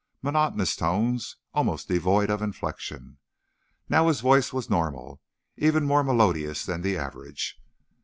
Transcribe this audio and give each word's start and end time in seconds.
Monotonous 0.23 0.75
tones, 0.75 1.35
almost 1.53 1.87
devoid 1.87 2.31
of 2.31 2.41
inflection. 2.41 3.19
Now, 3.87 4.07
his 4.07 4.19
voice 4.19 4.51
was 4.51 4.67
normal, 4.67 5.21
and 5.55 5.65
even 5.67 5.85
more 5.85 6.03
melodious 6.03 6.65
than 6.65 6.81
the 6.81 6.97
average. 6.97 7.61